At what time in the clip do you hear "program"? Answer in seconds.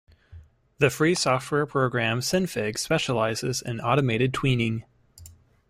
1.67-2.21